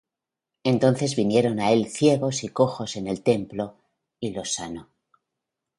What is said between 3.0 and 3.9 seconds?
el templo,